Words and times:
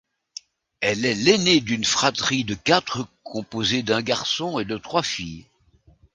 Elle 0.79 1.05
est 1.05 1.13
l’aînée 1.13 1.59
d’une 1.61 1.83
fratrie 1.83 2.43
de 2.43 2.55
quatre 2.55 3.07
composée 3.21 3.83
d'un 3.83 4.01
garçon 4.01 4.57
et 4.57 4.65
de 4.65 4.77
trois 4.79 5.03
filles. 5.03 5.45